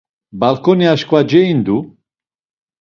[0.39, 1.77] Balǩoni aşǩva ceindu.